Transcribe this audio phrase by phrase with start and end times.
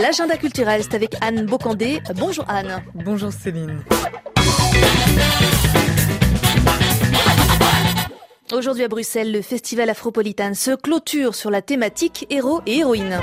[0.00, 2.00] L'agenda culturel, c'est avec Anne Bocandé.
[2.14, 2.82] Bonjour Anne.
[2.94, 3.82] Bonjour Céline.
[8.52, 13.20] Aujourd'hui à Bruxelles, le festival Afropolitane se clôture sur la thématique héros et héroïnes.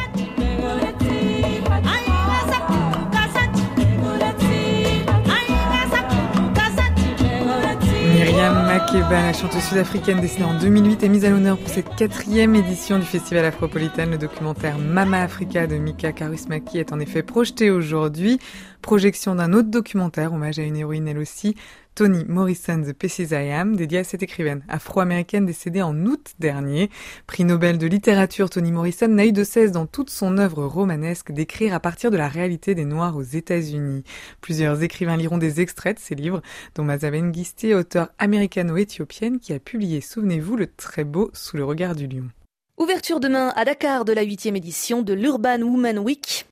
[8.92, 12.98] Makeba, la chanteuse sud-africaine dessinée en 2008, est mise à l'honneur pour cette quatrième édition
[12.98, 14.10] du Festival Afropolitane.
[14.10, 18.40] Le documentaire Mama Africa de Mika Karusmaki est en effet projeté aujourd'hui.
[18.82, 21.56] Projection d'un autre documentaire, hommage à une héroïne elle aussi,
[22.00, 26.90] Toni Morrison, The Pieces I Am, dédié à cette écrivaine afro-américaine décédée en août dernier.
[27.28, 31.34] Prix Nobel de littérature, Toni Morrison n'a eu de cesse dans toute son œuvre romanesque
[31.34, 34.06] d'écrire à partir de la réalité des Noirs aux États-Unis.
[34.40, 36.42] Plusieurs écrivains liront des extraits de ses livres,
[36.74, 41.96] dont Mazaben Giste, auteure américano-éthiopienne qui a publié, souvenez-vous, le très beau Sous le regard
[41.96, 42.30] du lion.
[42.78, 46.46] Ouverture demain à Dakar de la huitième édition de l'Urban Woman Week.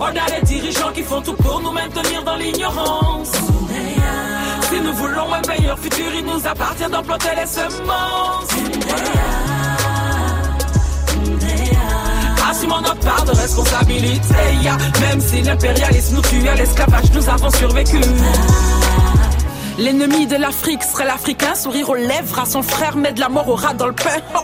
[0.00, 3.43] On a des dirigeants qui font tout pour nous maintenir dans l'ignorance.
[4.74, 8.48] Si nous voulons un meilleur futur, il nous appartient d'implanter les semences.
[12.50, 14.34] Assumons notre part de responsabilité.
[15.00, 18.00] Même si l'impérialisme nous tue à l'esclavage, nous avons survécu.
[19.78, 23.48] L'ennemi de l'Afrique serait l'Africain, sourire aux lèvres à son frère, mais de la mort
[23.48, 24.18] au rat dans le pain.
[24.36, 24.40] Oh.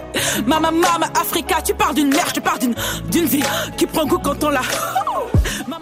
[0.46, 2.74] Mama, mama, Africa, tu parles d'une mère, tu parles d'une,
[3.10, 3.42] d'une vie
[3.76, 4.60] qui prend goût quand on la...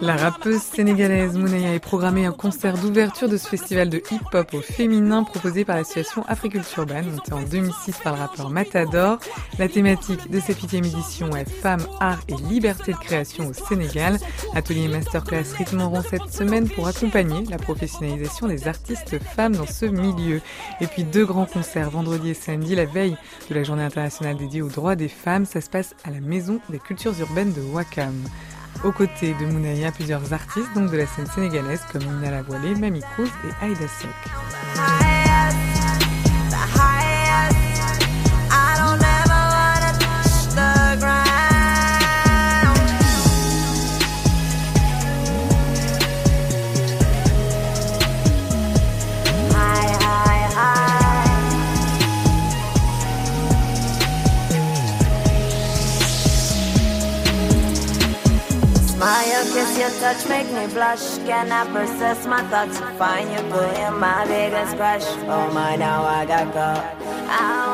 [0.01, 4.61] La rappeuse sénégalaise Mounaya est programmée un concert d'ouverture de ce festival de hip-hop au
[4.61, 9.19] féminin proposé par l'association Africulture Urban, montée en 2006 par le rappeur Matador.
[9.57, 14.19] La thématique de cette huitième édition est Femmes, Art et Liberté de création au Sénégal.
[14.55, 20.39] Atelier masterclass rythmeront cette semaine pour accompagner la professionnalisation des artistes femmes dans ce milieu.
[20.79, 23.17] Et puis deux grands concerts vendredi et samedi, la veille
[23.49, 25.45] de la journée internationale dédiée aux droits des femmes.
[25.45, 28.15] Ça se passe à la Maison des cultures urbaines de Wakam.
[28.83, 33.01] Aux côtés de Mounaya, plusieurs artistes donc de la scène sénégalaise comme Nina Lavoilée, Mamie
[33.15, 34.98] Cruz et Aïda Sok.
[59.39, 61.17] Kiss your touch, make me blush.
[61.25, 62.77] Can I process my thoughts?
[62.97, 65.05] Find you putting my biggest crush.
[65.27, 66.81] Oh my, now I got go.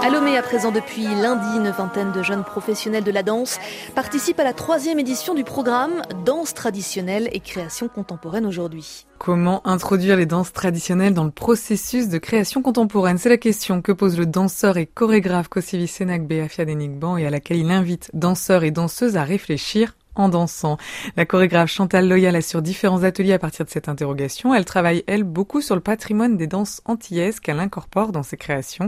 [0.04, 3.58] À Lomé, à présent depuis lundi, une vingtaine de jeunes professionnels de la danse
[3.96, 9.08] participent à la troisième édition du programme Danse traditionnelle et création contemporaine aujourd'hui.
[9.18, 13.18] Comment introduire les danses traditionnelles dans le processus de création contemporaine?
[13.18, 17.30] C'est la question que pose le danseur et chorégraphe Kosivi Senak Beafia Denigban et à
[17.32, 20.78] laquelle il invite danseurs et danseuses à réfléchir en dansant.
[21.18, 24.54] La chorégraphe Chantal Loyal assure différents ateliers à partir de cette interrogation.
[24.54, 28.88] Elle travaille, elle, beaucoup sur le patrimoine des danses antillaises qu'elle incorpore dans ses créations.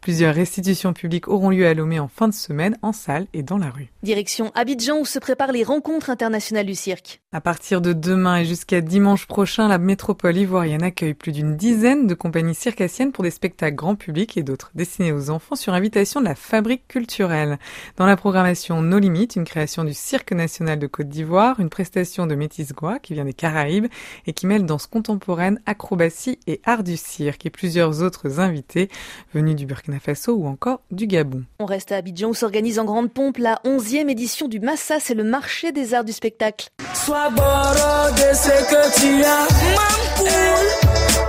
[0.00, 3.58] Plusieurs restitutions publiques auront lieu à Lomé en fin de semaine, en salle et dans
[3.58, 3.88] la rue.
[4.02, 7.20] Direction Abidjan où se préparent les rencontres internationales du cirque.
[7.32, 12.06] À partir de demain et jusqu'à dimanche prochain, la métropole ivoirienne accueille plus d'une dizaine
[12.06, 16.20] de compagnies circassiennes pour des spectacles grand public et d'autres destinés aux enfants sur invitation
[16.20, 17.58] de la fabrique culturelle.
[17.96, 22.26] Dans la programmation No Limites, une création du Cirque national de Côte d'Ivoire, une prestation
[22.26, 23.86] de Métis Goua qui vient des Caraïbes
[24.26, 28.88] et qui mêle danse contemporaine, acrobatie et art du cirque et plusieurs autres invités
[29.34, 31.44] venus du Burkina Faso ou encore du Gabon.
[31.58, 35.14] On reste à Abidjan où s'organise en grande pompe la 11e édition du Massa, c'est
[35.14, 36.68] le marché des arts du spectacle.
[36.94, 39.46] Sois boro de ce que tu as.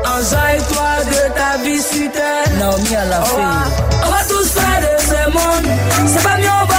[0.06, 1.80] Enjaille-toi de ta vie.
[2.58, 3.38] Naomi à la fille.
[4.06, 5.72] On va tous faire de ce monde.
[6.08, 6.79] C'est pas mieux,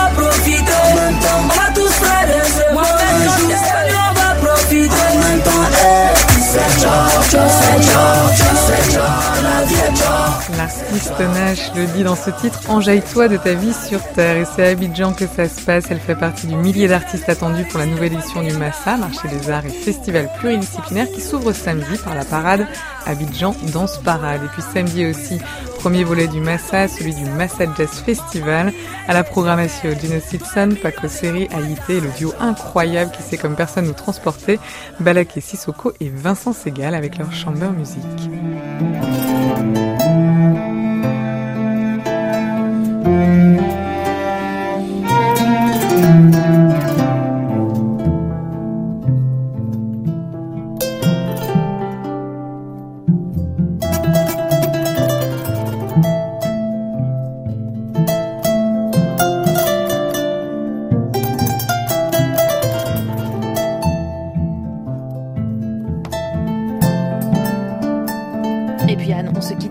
[10.56, 14.36] L'artiste Nash le dit dans ce titre Enjaille-toi de ta vie sur Terre.
[14.38, 15.84] Et c'est à Abidjan que ça se passe.
[15.90, 19.50] Elle fait partie du millier d'artistes attendus pour la nouvelle édition du Massa, marché des
[19.50, 22.66] arts et festival pluridisciplinaire qui s'ouvre samedi par la parade
[23.06, 24.42] Abidjan Danse Parade.
[24.44, 25.38] Et puis samedi aussi,
[25.78, 28.72] premier volet du Massa, celui du Massa Jazz Festival.
[29.08, 33.86] À la programmation Gino Simpson, Paco Seri, Haïté, le duo incroyable qui sait comme personne
[33.86, 34.58] nous transporter,
[35.00, 38.30] Balaké Sissoko et Vincent Segal avec leur chamber musique.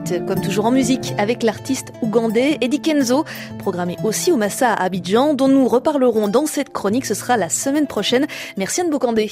[0.10, 3.26] Comme toujours en musique avec l'artiste ougandais Eddie Kenzo,
[3.60, 7.06] programmé aussi au Massa à Abidjan, dont nous reparlerons dans cette chronique.
[7.06, 8.26] Ce sera la semaine prochaine.
[8.58, 9.30] Merci Anne Bocandé.